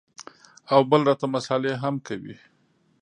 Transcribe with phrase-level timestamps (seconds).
[0.73, 2.35] او بل راته مسالې هم کوې.